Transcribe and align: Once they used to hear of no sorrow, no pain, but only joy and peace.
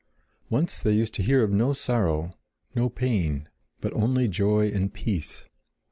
Once 0.49 0.81
they 0.81 0.93
used 0.93 1.13
to 1.13 1.21
hear 1.21 1.43
of 1.43 1.51
no 1.51 1.73
sorrow, 1.73 2.33
no 2.73 2.89
pain, 2.89 3.47
but 3.81 3.93
only 3.93 4.27
joy 4.27 4.67
and 4.67 4.95
peace. 4.95 5.45